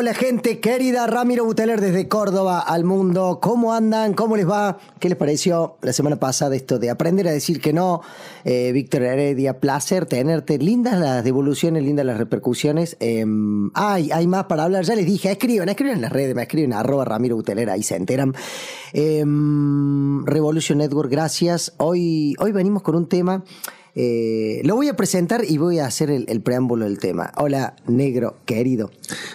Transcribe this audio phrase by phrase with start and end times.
[0.00, 3.38] Hola gente querida, Ramiro Buteler desde Córdoba al mundo.
[3.42, 4.14] ¿Cómo andan?
[4.14, 4.78] ¿Cómo les va?
[4.98, 8.00] ¿Qué les pareció la semana pasada esto de aprender a decir que no?
[8.46, 10.56] Eh, Víctor Heredia, placer tenerte.
[10.56, 12.96] Lindas las devoluciones, lindas las repercusiones.
[12.98, 14.84] Em, ay, hay más para hablar.
[14.84, 17.96] Ya les dije, escriban, escriban en las redes, me escriben arroba Ramiro Buteler, ahí se
[17.96, 18.34] enteran.
[18.94, 21.74] Em, Revolution Network, gracias.
[21.76, 23.44] Hoy, hoy venimos con un tema
[24.02, 27.32] eh, lo voy a presentar y voy a hacer el, preámbulo del tema.
[27.36, 28.90] Hola, negro, querido.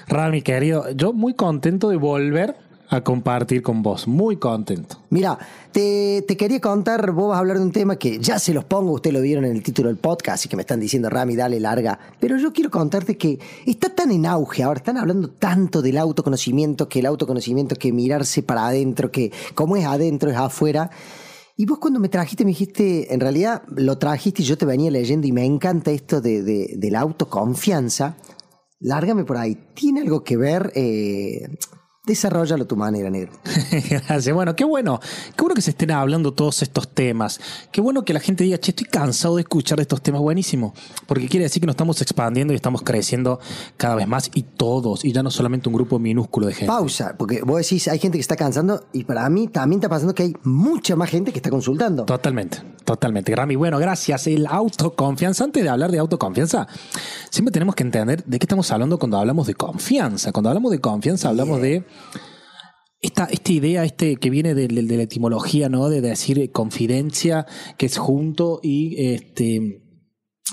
[0.07, 2.55] Rami, querido, yo muy contento de volver
[2.89, 4.97] a compartir con vos, muy contento.
[5.11, 5.37] Mira,
[5.71, 8.93] te, quería contar, vos vas a hablar de un tema que ya se los pongo,
[8.93, 11.59] ustedes lo vieron en el título del podcast y que me están diciendo, Rami, dale
[11.59, 15.99] larga, pero yo quiero contarte que está tan en auge ahora, están hablando tanto del
[15.99, 20.89] autoconocimiento, que el autoconocimiento, que mirarse para adentro, que como es adentro es afuera
[21.57, 24.91] y vos cuando me trajiste me dijiste, en realidad lo trajiste y yo te venía
[24.91, 28.17] leyendo y me encanta esto de, de, la autoconfianza.
[28.79, 29.57] Lárgame por ahí.
[29.73, 30.73] ¿Tiene algo que ver?
[30.75, 31.47] Eh,
[32.05, 33.33] Desarrollalo a tu manera, negro.
[33.89, 34.33] Gracias.
[34.33, 34.99] Bueno, qué bueno.
[35.35, 37.39] Qué bueno que se estén hablando todos estos temas.
[37.71, 40.21] Qué bueno que la gente diga, che, estoy cansado de escuchar estos temas.
[40.21, 40.73] Buenísimo.
[41.07, 43.39] Porque quiere decir que nos estamos expandiendo y estamos creciendo
[43.77, 45.03] cada vez más y todos.
[45.03, 46.67] Y ya no solamente un grupo minúsculo de gente.
[46.67, 47.15] Pausa.
[47.17, 50.23] Porque vos decís, hay gente que está cansando y para mí también está pasando que
[50.23, 52.05] hay mucha más gente que está consultando.
[52.05, 52.61] Totalmente.
[52.83, 53.31] Totalmente.
[53.31, 54.27] Grammy, bueno, gracias.
[54.27, 55.43] El autoconfianza.
[55.43, 56.67] Antes de hablar de autoconfianza,
[57.31, 60.31] siempre tenemos que entender de qué estamos hablando cuando hablamos de confianza.
[60.31, 61.83] Cuando hablamos de confianza, hablamos de
[63.05, 65.89] esta, esta idea este, que viene de, la etimología, ¿no?
[65.89, 67.45] De decir confidencia,
[67.77, 69.83] que es junto, y este,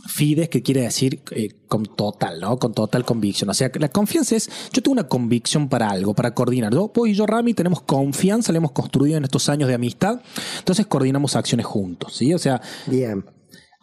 [0.07, 2.59] fides, que quiere decir eh, con total, ¿no?
[2.59, 3.49] Con total convicción.
[3.51, 6.73] O sea, la confianza es, yo tengo una convicción para algo, para coordinar.
[6.73, 10.21] Yo, vos y yo, Rami, tenemos confianza, la hemos construido en estos años de amistad,
[10.59, 12.35] entonces coordinamos acciones juntos, ¿sí?
[12.35, 12.61] O sea...
[12.87, 13.25] Bien.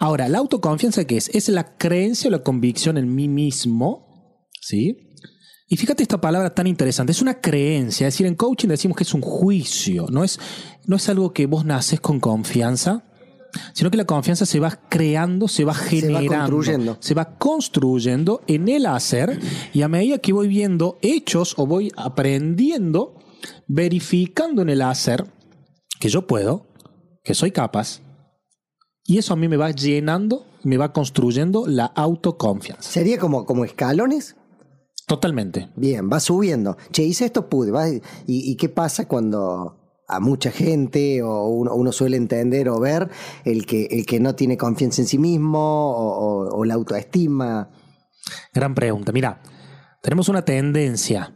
[0.02, 1.30] Ahora, la autoconfianza, ¿qué es?
[1.34, 5.09] Es la creencia o la convicción en mí mismo, ¿sí?
[5.72, 9.04] Y fíjate esta palabra tan interesante, es una creencia, es decir, en coaching decimos que
[9.04, 10.40] es un juicio, no es,
[10.88, 13.04] no es algo que vos naces con confianza,
[13.74, 17.38] sino que la confianza se va creando, se va generando, se va construyendo, se va
[17.38, 19.40] construyendo en el hacer
[19.72, 23.20] y a medida que voy viendo hechos o voy aprendiendo,
[23.68, 25.24] verificando en el hacer
[26.00, 26.66] que yo puedo,
[27.24, 28.02] que soy capaz,
[29.06, 32.90] y eso a mí me va llenando, me va construyendo la autoconfianza.
[32.90, 34.36] ¿Sería como, como escalones?
[35.10, 35.70] Totalmente.
[35.76, 36.78] Bien, va subiendo.
[36.92, 38.00] Che, hice esto, pude.
[38.28, 39.76] ¿Y, qué pasa cuando
[40.08, 43.10] a mucha gente o uno, suele entender o ver
[43.44, 47.72] el que, el que no tiene confianza en sí mismo o, la autoestima?
[48.54, 49.12] Gran pregunta.
[49.12, 49.42] Mira,
[50.04, 51.36] tenemos una tendencia.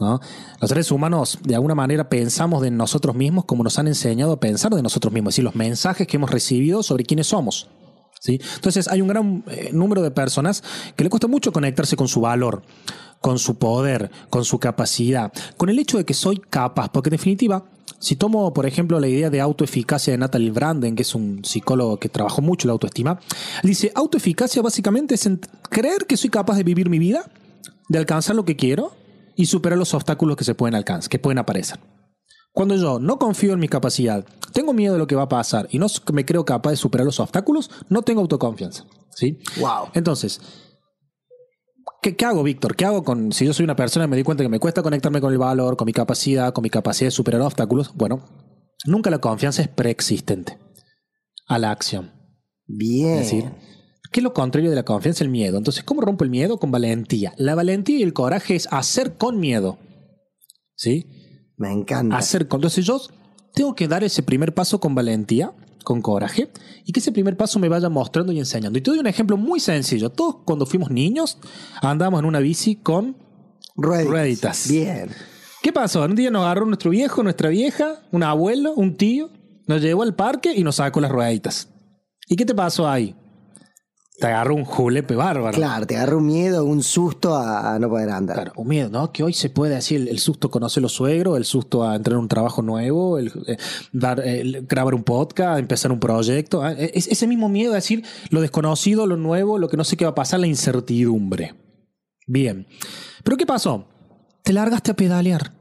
[0.00, 0.18] ¿no?
[0.60, 4.40] Los seres humanos, de alguna manera, pensamos de nosotros mismos como nos han enseñado a
[4.40, 7.70] pensar de nosotros mismos, es decir, los mensajes que hemos recibido sobre quiénes somos.
[8.26, 10.62] Entonces, hay un gran eh, número de personas
[10.96, 12.62] que le cuesta mucho conectarse con su valor
[13.22, 17.12] con su poder, con su capacidad, con el hecho de que soy capaz, porque en
[17.12, 17.64] definitiva,
[17.98, 21.98] si tomo, por ejemplo, la idea de autoeficacia de Natalie Branden, que es un psicólogo
[21.98, 23.20] que trabajó mucho la autoestima,
[23.62, 25.30] dice, autoeficacia básicamente es
[25.70, 27.30] creer que soy capaz de vivir mi vida,
[27.88, 28.92] de alcanzar lo que quiero
[29.36, 31.78] y superar los obstáculos que se pueden alcanzar, que pueden aparecer.
[32.52, 35.68] Cuando yo no confío en mi capacidad, tengo miedo de lo que va a pasar
[35.70, 38.84] y no me creo capaz de superar los obstáculos, no tengo autoconfianza.
[39.10, 39.38] ¿Sí?
[39.58, 39.88] Wow.
[39.94, 40.40] Entonces,
[42.02, 42.74] ¿Qué, hago, Víctor?
[42.74, 44.82] ¿Qué hago con si yo soy una persona y me di cuenta que me cuesta
[44.82, 47.94] conectarme con el valor, con mi capacidad, con mi capacidad de superar obstáculos?
[47.94, 48.24] Bueno,
[48.84, 50.58] nunca la confianza es preexistente
[51.46, 52.10] a la acción.
[52.66, 53.18] Bien.
[53.18, 53.52] Es decir,
[54.10, 55.22] ¿qué es lo contrario de la confianza?
[55.22, 55.58] El miedo.
[55.58, 56.58] Entonces, ¿cómo rompo el miedo?
[56.58, 57.34] Con valentía.
[57.36, 59.78] La valentía y el coraje es hacer con miedo.
[60.74, 61.06] ¿Sí?
[61.56, 62.16] Me encanta.
[62.16, 62.58] Hacer con.
[62.58, 63.00] Entonces, yo
[63.54, 65.52] tengo que dar ese primer paso con valentía
[65.82, 66.50] con coraje
[66.84, 68.78] y que ese primer paso me vaya mostrando y enseñando.
[68.78, 70.10] Y te doy un ejemplo muy sencillo.
[70.10, 71.38] Todos cuando fuimos niños
[71.80, 73.16] andábamos en una bici con
[73.76, 74.68] rueditas.
[74.68, 75.10] Bien.
[75.62, 76.04] ¿Qué pasó?
[76.04, 79.30] Un día nos agarró nuestro viejo, nuestra vieja, un abuelo, un tío,
[79.66, 81.68] nos llevó al parque y nos sacó las rueditas.
[82.28, 83.14] ¿Y qué te pasó ahí?
[84.18, 85.56] Te agarra un julepe bárbaro.
[85.56, 88.36] Claro, te agarra un miedo, un susto a, no poder andar.
[88.36, 89.12] Claro, un miedo, ¿no?
[89.12, 92.20] Que hoy se puede decir el, susto conoce los suegros, el susto a entrar en
[92.20, 93.56] un trabajo nuevo, el, eh,
[93.92, 94.22] dar,
[94.68, 96.62] grabar un podcast, empezar un proyecto.
[96.62, 96.72] ¿ah?
[96.72, 100.04] Es, ese mismo miedo a decir lo desconocido, lo nuevo, lo que no sé qué
[100.04, 101.54] va a pasar, la incertidumbre.
[102.26, 102.66] Bien.
[103.24, 103.86] Pero ¿qué pasó?
[104.42, 105.52] te largaste a pedalear.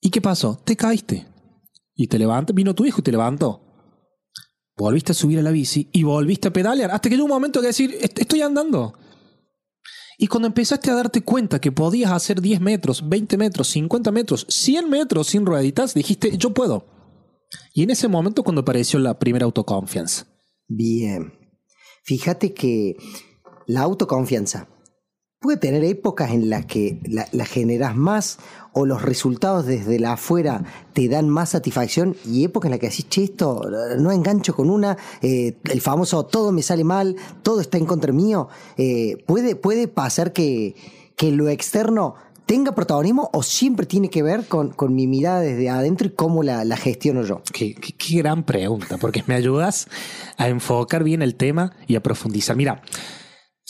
[0.00, 0.60] ¿Y qué pasó?
[0.64, 1.26] Te caíste.
[1.94, 3.67] Y te levantas, vino tu hijo y te levantó.
[4.78, 6.92] Volviste a subir a la bici y volviste a pedalear.
[6.92, 8.94] Hasta que llegó un momento que decir, estoy andando.
[10.16, 14.46] Y cuando empezaste a darte cuenta que podías hacer 10 metros, 20 metros, 50 metros,
[14.48, 16.86] 100 metros sin rueditas, dijiste, yo puedo.
[17.74, 20.26] Y en ese momento cuando apareció la primera autoconfianza.
[20.68, 21.32] Bien.
[22.04, 22.96] Fíjate que
[23.66, 24.68] la autoconfianza
[25.40, 28.38] puede tener épocas en las que la, generas más
[28.72, 32.88] o los resultados desde la afuera te dan más satisfacción y épocas en las que
[32.88, 33.62] decís, che, esto
[33.98, 38.12] no engancho con una, eh, el famoso todo me sale mal, todo está en contra
[38.12, 40.74] mío, eh, puede, puede pasar que,
[41.16, 45.68] que lo externo tenga protagonismo o siempre tiene que ver con, con mi mirada desde
[45.68, 47.42] adentro y cómo la, la gestiono yo?
[47.52, 49.86] Qué, qué, gran pregunta, porque me ayudas
[50.38, 52.56] a enfocar bien el tema y a profundizar.
[52.56, 52.82] Mira,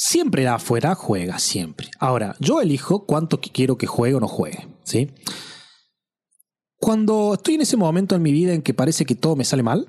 [0.01, 1.91] Siempre de afuera juega, siempre.
[1.99, 5.11] Ahora, yo elijo cuánto quiero que juegue o no juegue, ¿sí?
[6.77, 9.65] Cuando estoy en ese momento en mi vida en que parece que todo me sale
[9.65, 9.89] mal,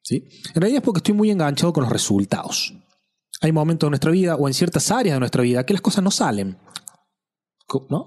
[0.00, 0.28] ¿sí?
[0.54, 2.72] En realidad es porque estoy muy enganchado con los resultados.
[3.40, 6.04] Hay momentos de nuestra vida o en ciertas áreas de nuestra vida que las cosas
[6.04, 6.56] no salen.
[7.90, 8.06] ¿no?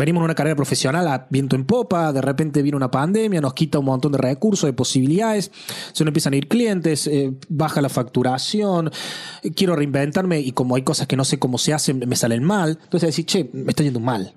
[0.00, 3.52] Venimos en una carrera profesional a viento en popa, de repente viene una pandemia, nos
[3.52, 5.52] quita un montón de recursos, de posibilidades,
[5.92, 8.90] se nos empiezan a ir clientes, eh, baja la facturación,
[9.54, 12.78] quiero reinventarme y como hay cosas que no sé cómo se hacen, me salen mal.
[12.84, 14.32] Entonces decir, che, me está yendo mal.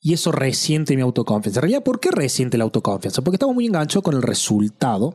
[0.00, 1.60] Y eso resiente mi autoconfianza.
[1.60, 3.20] En realidad, ¿por qué resiente la autoconfianza?
[3.20, 5.14] Porque estamos muy enganchados con el resultado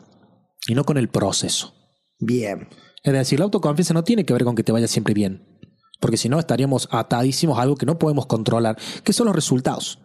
[0.67, 1.73] y no con el proceso.
[2.19, 2.67] Bien.
[3.01, 5.56] Es decir, la autoconfianza no tiene que ver con que te vaya siempre bien
[5.99, 9.99] porque si no estaríamos atadísimos a algo que no podemos controlar, que son los resultados.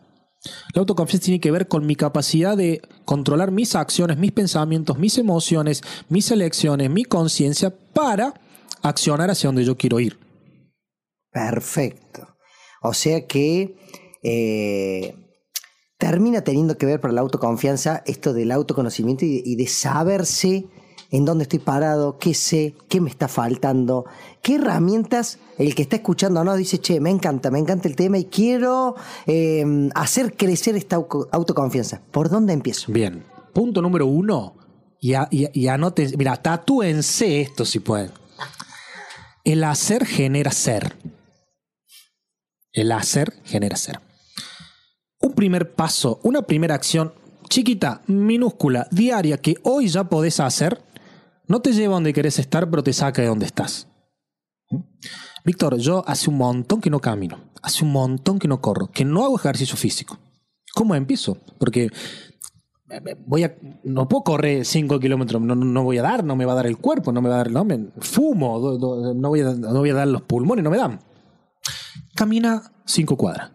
[0.75, 5.17] La autoconfianza tiene que ver con mi capacidad de controlar mis acciones, mis pensamientos, mis
[5.19, 8.35] emociones, mis elecciones, mi conciencia para
[8.83, 10.19] accionar hacia donde yo quiero ir.
[11.31, 12.37] Perfecto.
[12.83, 13.77] O sea que
[14.25, 15.15] eh,
[15.97, 20.67] termina teniendo que ver para la autoconfianza esto del autoconocimiento y de saberse
[21.13, 24.07] en dónde estoy parado, qué sé, qué me está faltando,
[24.41, 28.19] qué herramientas el que está escuchando no dice, che, me encanta, me encanta el tema
[28.19, 32.01] y quiero eh, hacer crecer esta autoconfianza.
[32.11, 32.91] ¿Por dónde empiezo?
[32.91, 34.55] Bien, punto número uno,
[35.01, 38.13] y, y, anote, mira, tatúense esto si pueden.
[39.45, 40.97] El hacer genera ser.
[42.73, 44.01] El hacer genera ser.
[45.21, 47.13] Un primer paso, una primera acción
[47.49, 50.81] chiquita, minúscula, diaria que hoy ya podés hacer
[51.53, 53.87] no te lleva donde querés estar, pero te saca de donde estás.
[55.45, 59.05] Víctor, yo hace un montón que no camino, hace un montón que no corro, que
[59.05, 60.19] no hago ejercicio físico.
[60.73, 61.37] ¿Cómo empiezo?
[61.59, 61.91] Porque
[62.89, 63.55] eh, voy a,
[63.85, 66.79] no puedo correr 5 kilómetros, no, voy a dar, no me va a dar el
[66.79, 68.59] cuerpo, no me va a dar, no, me, fumo,
[69.15, 71.01] no, voy a, no voy a dar los pulmones, no me dan.
[72.15, 73.53] Camina 5 cuadras.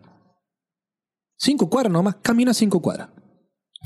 [1.37, 3.09] 5 cuadras nomás, camina 5 cuadras.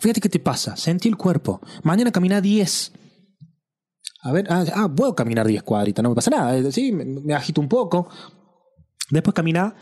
[0.02, 1.62] Fíjate qué te pasa, sentí el cuerpo.
[1.84, 2.92] Mañana camina 10.
[4.24, 6.72] A ver, ah, ah, puedo caminar 10 cuadritas, no me pasa nada.
[6.72, 8.08] Sí, me, agito un poco.
[9.10, 9.76] Después camina,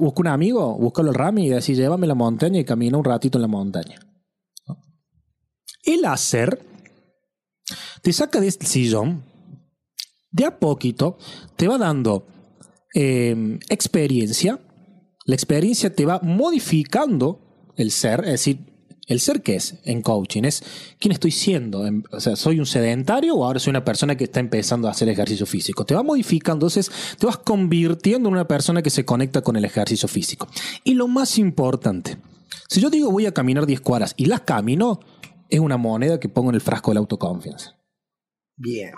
[0.00, 3.04] busco un amigo, busco el rami y decir, llévame a la montaña y camina un
[3.04, 4.00] ratito en la montaña.
[5.84, 6.60] El hacer
[8.02, 9.24] te saca de este sillón,
[10.30, 11.16] de a poquito
[11.56, 12.26] te va dando
[12.94, 14.60] em, experiencia,
[15.24, 18.73] la experiencia te va modificando el ser, es decir,
[19.06, 20.44] ¿El ser qué es en coaching?
[20.44, 20.62] Es
[20.98, 21.84] quién estoy siendo.
[22.10, 25.08] O sea, ¿soy un sedentario o ahora soy una persona que está empezando a hacer
[25.08, 25.84] ejercicio físico?
[25.84, 29.64] Te va modificando, entonces te vas convirtiendo en una persona que se conecta con el
[29.64, 30.48] ejercicio físico.
[30.84, 32.16] Y lo más importante,
[32.68, 35.00] si yo digo voy a caminar 10 cuadras y las camino,
[35.50, 37.76] es una moneda que pongo en el frasco de la autoconfianza.
[38.56, 38.92] Bien.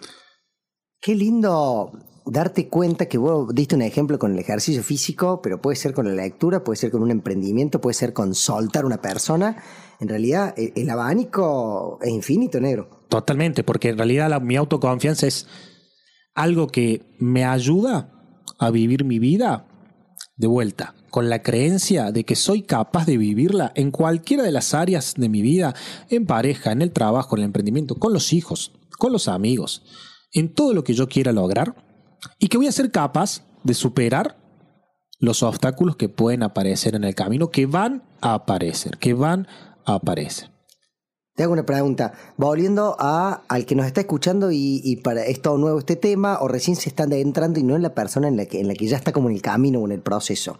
[1.00, 1.92] Qué lindo
[2.26, 6.06] darte cuenta que vos diste un ejemplo con el ejercicio físico, pero puede ser con
[6.06, 9.62] la lectura, puede ser con un emprendimiento, puede ser con soltar una persona
[10.00, 13.04] en realidad e, el abanico es infinito, negro.
[13.08, 15.46] Totalmente, porque en realidad mi autoconfianza es
[16.34, 18.12] algo que me ayuda
[18.58, 19.66] a vivir mi vida
[20.36, 24.74] de vuelta, con la creencia de que soy capaz de vivirla en cualquiera de las
[24.74, 25.74] áreas de mi vida,
[26.10, 29.82] en pareja, en el trabajo, en el emprendimiento, con los hijos, con los amigos,
[30.32, 31.85] en todo lo que yo quiera lograr,
[32.38, 34.36] y que voy a ser capaz de superar
[35.18, 39.48] los obstáculos que pueden aparecer en el camino, que van a aparecer, que van
[39.84, 40.50] aparece.
[41.34, 45.58] Te hago una pregunta, volviendo a, al que nos está escuchando y, para es todo
[45.58, 48.46] nuevo este tema, o recién se están adentrando y no en la persona en la
[48.46, 50.58] que, en la que ya está como en el camino o en el proceso.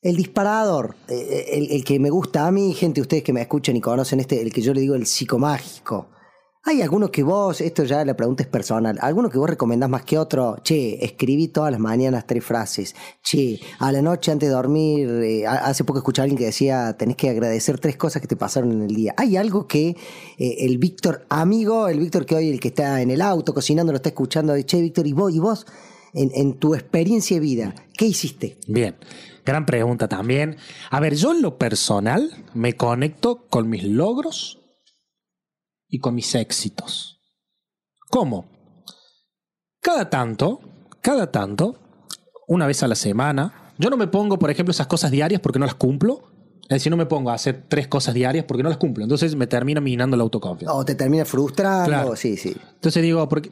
[0.00, 3.80] El disparador, eh, el, que me gusta a mí, gente, ustedes que me escuchan y
[3.80, 6.08] conocen este, el que yo le digo el psicomágico.
[6.62, 10.04] ¿Hay alguno que vos, esto ya la pregunta es personal, alguno que vos recomendás más
[10.04, 10.58] que otro?
[10.62, 12.94] Che, escribí todas las mañanas tres frases.
[13.22, 16.94] Che, a la noche antes de dormir, eh, hace poco escuché a alguien que decía,
[16.98, 19.14] tenés que agradecer tres cosas que te pasaron en el día.
[19.16, 19.96] ¿Hay algo que
[20.36, 23.90] eh, el Víctor amigo, el Víctor que hoy el que está en el auto cocinando,
[23.90, 25.66] lo está escuchando, che, Víctor, ¿y vos, y vos
[26.12, 28.58] en, en tu experiencia de vida, qué hiciste?
[28.66, 28.96] Bien.
[29.46, 30.56] Gran pregunta también.
[30.90, 34.59] A ver, yo en lo personal me conecto con mis logros
[35.90, 37.20] y con mis éxitos.
[38.08, 38.46] ¿Cómo?
[39.80, 40.60] Cada tanto,
[41.00, 41.76] cada tanto,
[42.46, 45.58] una vez a la semana, yo no me pongo, por ejemplo, esas cosas diarias porque
[45.58, 46.24] no las cumplo.
[46.62, 49.02] Es decir, no me pongo a hacer tres cosas diarias porque no las cumplo.
[49.02, 50.74] Entonces me termina minando la autoconfianza.
[50.74, 52.14] O te termina frustrando.
[52.14, 52.56] Sí, sí.
[52.74, 53.50] Entonces digo, porque.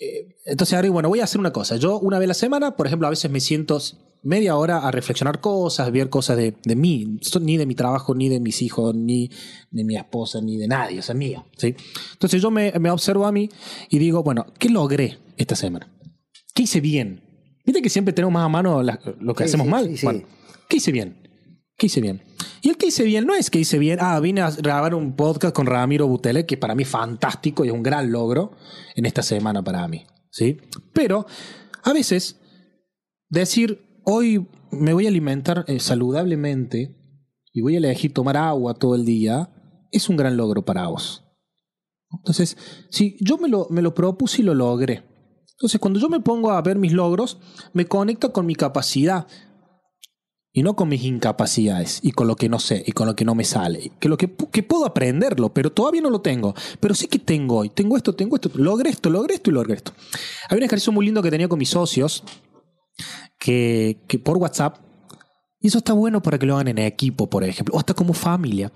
[0.00, 1.76] Eh, entonces ahora, bueno, voy a hacer una cosa.
[1.76, 3.78] Yo una vez a la semana, por ejemplo, a veces me siento
[4.22, 8.28] media hora a reflexionar cosas, ver cosas de, de mí, ni de mi trabajo, ni
[8.28, 9.30] de mis hijos, ni
[9.70, 11.46] de mi esposa, ni de nadie, o sea, mío.
[11.56, 11.74] ¿sí?
[12.12, 13.48] Entonces yo me, me, observo a mí
[13.88, 15.90] y digo, bueno, ¿qué logré esta semana?
[16.54, 17.22] ¿Qué hice bien?
[17.64, 18.82] Viste que siempre tenemos más a mano
[19.20, 19.90] lo que hacemos mal.
[20.02, 20.22] bueno,
[20.68, 21.16] ¿qué hice bien?
[21.76, 22.22] ¿Qué hice bien?
[22.62, 25.16] Y el que hice bien no es que hice bien, ah, vine a grabar un
[25.16, 28.52] podcast con Ramiro Butele, que para mí es fantástico y es un gran logro
[28.94, 30.04] en esta semana para mí.
[30.30, 30.58] ¿sí?
[30.92, 31.26] Pero
[31.82, 32.36] a veces
[33.28, 36.96] decir, hoy me voy a alimentar eh, saludablemente
[37.52, 39.50] y voy a elegir tomar agua todo el día,
[39.90, 41.24] es un gran logro para vos.
[42.12, 42.56] Entonces,
[42.90, 45.04] si yo me lo, me lo propuse y lo logré.
[45.52, 47.38] Entonces, cuando yo me pongo a ver mis logros,
[47.72, 49.26] me conecto con mi capacidad
[50.52, 53.24] y no con mis incapacidades y con lo que no sé y con lo que
[53.24, 53.92] no me sale.
[54.00, 56.54] Que lo que, que puedo aprenderlo, pero todavía no lo tengo.
[56.80, 57.68] Pero sí que tengo hoy.
[57.68, 58.50] Tengo esto, tengo esto.
[58.54, 59.92] Logré esto, logré esto y logré esto.
[60.48, 62.24] Hay un ejercicio muy lindo que tenía con mis socios
[63.38, 64.78] que, por WhatsApp.
[65.60, 68.14] Y eso está bueno para que lo hagan en equipo, por ejemplo, o hasta como
[68.14, 68.72] familia.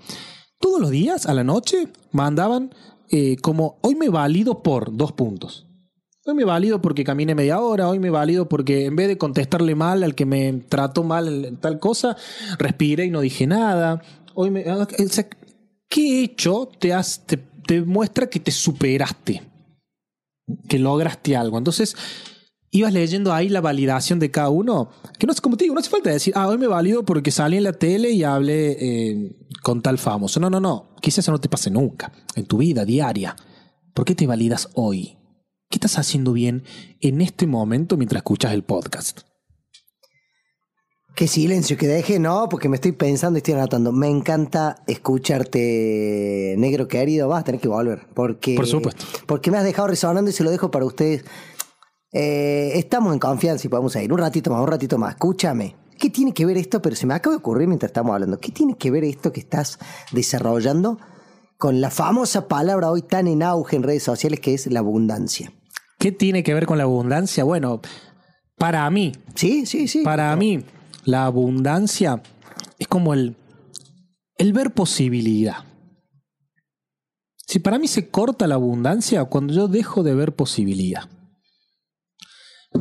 [0.59, 2.73] Todos los días, a la noche, mandaban
[3.09, 5.65] eh, como, hoy me valido por dos puntos.
[6.27, 9.75] Hoy me valido porque caminé media hora, hoy me valido porque en vez de contestarle
[9.75, 12.17] mal al que me trató mal tal cosa,
[12.57, 14.01] respiré y no dije nada.
[14.33, 14.87] Hoy me, ah,
[15.87, 16.93] ¿Qué hecho te,
[17.27, 19.43] te, te muestra que te superaste?
[20.67, 21.57] Que lograste algo.
[21.59, 21.95] Entonces,
[22.71, 25.79] ibas leyendo ahí la validación de cada uno, que no es como te digo, no
[25.79, 29.35] hace falta decir, ah, hoy me valido porque salí en la tele y hablé eh,
[29.63, 30.39] con tal famoso.
[30.39, 33.35] No, no, no, quizás eso no te pase nunca, en tu vida diaria.
[33.93, 35.17] ¿Por qué te validas hoy?
[35.69, 36.63] ¿Qué estás haciendo bien
[36.99, 39.21] en este momento mientras escuchas el podcast?
[41.15, 43.93] Qué silencio que deje, no, porque me estoy pensando y estoy anotando.
[43.93, 47.29] Me encanta escucharte, negro querido.
[47.29, 48.05] Vas a tener que volver.
[48.13, 49.05] Porque, Por supuesto.
[49.25, 51.23] Porque me has dejado resonando y se lo dejo para ustedes
[52.17, 55.15] eh, estamos en confianza y podemos ir un ratito más, un ratito más.
[55.15, 55.75] Escúchame.
[55.99, 56.81] ¿Qué tiene que ver esto?
[56.81, 58.39] Pero se me acaba de ocurrir mientras estamos hablando.
[58.39, 59.79] ¿Qué tiene que ver esto que estás
[60.13, 60.97] desarrollando
[61.57, 65.51] con la famosa palabra hoy tan en auge en redes sociales que es la abundancia?
[65.99, 67.43] ¿Qué tiene que ver con la abundancia?
[67.43, 67.81] Bueno,
[68.57, 69.11] para mí.
[69.35, 70.03] Sí, sí, sí.
[70.03, 70.63] Para mí,
[71.03, 72.23] la abundancia
[72.79, 73.35] es como el,
[74.37, 75.65] el ver posibilidad.
[77.45, 81.09] Si para mí se corta la abundancia cuando yo dejo de ver posibilidad.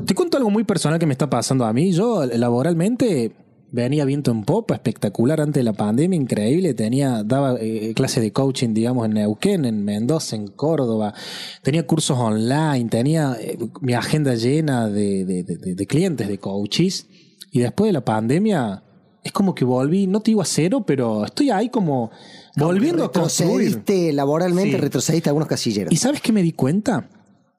[0.07, 1.93] Te cuento algo muy personal que me está pasando a mí.
[1.93, 3.33] Yo laboralmente
[3.71, 6.75] venía viento en popa, espectacular antes de la pandemia, increíble.
[6.75, 11.15] Tenía, daba eh, clases de coaching, digamos, en Neuquén, en Mendoza, en Córdoba.
[11.63, 17.09] Tenía cursos online, tenía eh, mi agenda llena de, de, clientes, de coaches.
[17.51, 18.85] Y después de la pandemia,
[19.23, 22.11] es como que volví, no te digo a cero, pero estoy ahí como
[22.57, 23.83] volviendo a construir.
[24.13, 25.93] laboralmente, retrocediste algunos casilleros.
[25.93, 27.09] ¿Y sabes qué me di cuenta?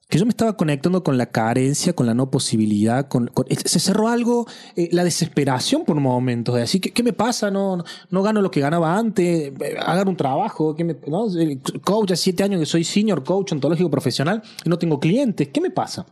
[0.07, 3.31] Que yo me estaba conectando con la carencia, con la no posibilidad, con,
[3.65, 4.45] se cerró algo,
[4.75, 7.49] eh, la desesperación por momentos, de así, ¿qué, ¿qué, me pasa?
[7.49, 11.25] No, no gano lo que ganaba antes, eh, hagan un trabajo, ¿qué me, ¿no?
[11.83, 15.59] coach, hace siete años que soy senior coach ontológico profesional y no tengo clientes, ¿qué
[15.59, 16.05] me pasa?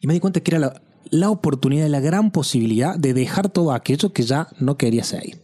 [0.00, 3.72] Y me di cuenta que era la, la oportunidad, la gran posibilidad de dejar todo
[3.72, 5.40] aquello que ya no quería seguir.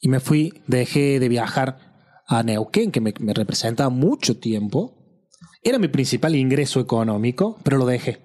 [0.00, 1.78] Y me fui, dejé de viajar
[2.26, 4.95] a Neuquén, que me, me representaba mucho tiempo,
[5.68, 8.20] era mi principal ingreso económico, pero lo dejé.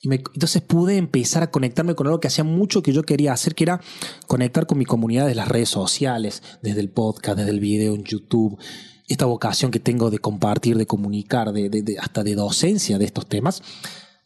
[0.00, 3.54] Y entonces pude empezar a conectarme con algo que hacía mucho que yo quería hacer,
[3.54, 3.80] que era
[4.26, 8.04] conectar con mi comunidad de las redes sociales, desde el podcast, desde el video en
[8.04, 8.58] YouTube.
[9.08, 13.62] Esta vocación que tengo de compartir, de comunicar, de, hasta de docencia de estos temas,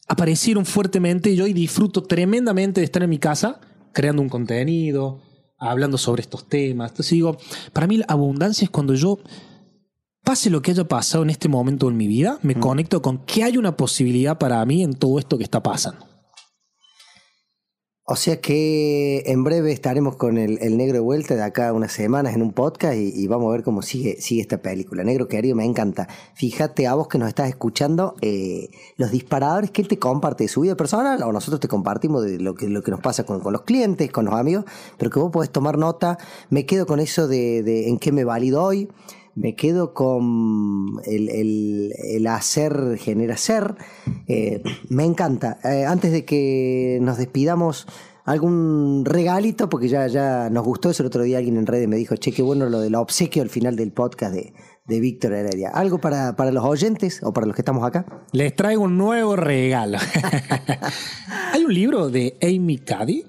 [0.09, 3.61] aparecieron fuertemente y hoy disfruto tremendamente de estar en mi casa
[3.93, 5.23] creando un contenido,
[5.59, 6.91] hablando sobre estos temas.
[6.93, 7.37] Entonces digo,
[7.73, 9.19] para mí la abundancia es cuando yo
[10.31, 12.61] pase lo que haya pasado en este momento en mi vida, me mm.
[12.61, 16.07] conecto con que hay una posibilidad para mí en todo esto que está pasando.
[18.05, 22.37] O sea que en breve estaremos con el, negro de vuelta de acá unas semanas
[22.37, 25.03] en un podcast y, vamos a ver cómo sigue, sigue esta película.
[25.03, 26.07] Negro querido, me encanta.
[26.35, 30.49] Fíjate a vos que nos estás escuchando, eh, los disparadores que él te comparte de
[30.49, 33.43] su vida personal o nosotros te compartimos de lo que, lo que nos pasa con,
[33.53, 34.65] los clientes, con los amigos,
[34.97, 36.19] pero que vos podés tomar nota.
[36.51, 38.89] Me quedo con eso de, en qué me valido hoy
[39.41, 43.75] me quedo con el, hacer genera ser.
[44.29, 45.59] Eh, me encanta.
[45.65, 47.87] Eh, antes de que nos despidamos,
[48.27, 51.97] algún regalito, porque ya, ya nos gustó eso el otro día alguien en redes me
[51.97, 54.53] dijo, che, qué bueno lo del obsequio al final del podcast de,
[54.87, 55.71] de Víctor Heredia.
[55.71, 58.27] ¿Algo para, para los oyentes o para los que estamos acá?
[58.33, 59.97] Les traigo un nuevo regalo.
[61.55, 63.25] Hay un libro de Amy Cuddy.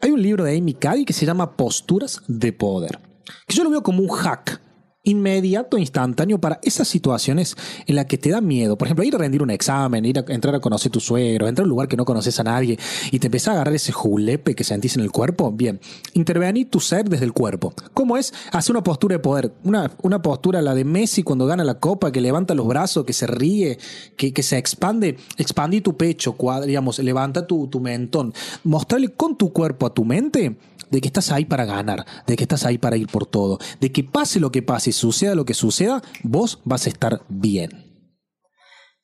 [0.00, 3.00] Hay un libro de Amy Cuddy que se llama Posturas de Poder.
[3.48, 4.60] Que yo lo veo como un hack
[5.04, 7.56] inmediato, instantáneo para esas situaciones
[7.86, 8.76] en las que te da miedo.
[8.76, 11.64] Por ejemplo, ir a rendir un examen, ir a entrar a conocer tu suegro, entrar
[11.64, 12.78] a un lugar que no conoces a nadie
[13.12, 15.52] y te empieza a agarrar ese julepe que sentís en el cuerpo.
[15.52, 15.78] Bien,
[16.14, 17.74] intervenir tu ser desde el cuerpo.
[17.92, 18.32] ¿Cómo es?
[18.52, 19.52] Hacer una postura de poder.
[19.62, 23.12] Una, una postura, la de Messi cuando gana la copa, que levanta los brazos, que
[23.12, 23.78] se ríe,
[24.16, 25.18] que, que se expande.
[25.36, 26.34] Expandí tu pecho,
[26.64, 28.32] digamos, levanta tu, tu mentón.
[28.64, 30.56] Mostrarle con tu cuerpo a tu mente
[30.94, 33.90] de que estás ahí para ganar, de que estás ahí para ir por todo, de
[33.90, 37.84] que pase lo que pase, suceda lo que suceda, vos vas a estar bien.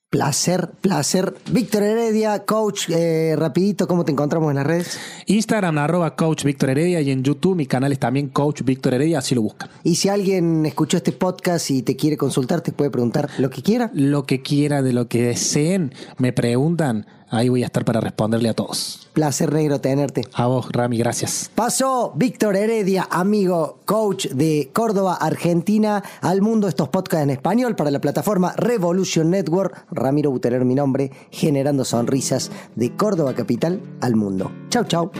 [0.08, 1.34] Placer, placer.
[1.52, 4.98] Víctor Heredia, coach, eh, rapidito, ¿cómo te encontramos en las redes?
[5.26, 9.18] Instagram, arroba coach Víctor Heredia y en YouTube mi canal es también coach Víctor Heredia,
[9.18, 9.68] así lo buscan.
[9.84, 13.62] Y si alguien escuchó este podcast y te quiere consultar, te puede preguntar lo que
[13.62, 13.90] quiera.
[13.94, 18.48] Lo que quiera, de lo que deseen, me preguntan Ahí voy a estar para responderle
[18.48, 19.08] a todos.
[19.12, 20.22] Placer negro tenerte.
[20.34, 21.50] A vos, Rami, gracias.
[21.54, 27.90] Pasó Víctor Heredia, amigo, coach de Córdoba, Argentina, al mundo estos podcasts en español para
[27.90, 29.86] la plataforma Revolution Network.
[29.90, 34.50] Ramiro Buteler, mi nombre, generando sonrisas de Córdoba capital al mundo.
[34.68, 35.10] Chau, chau.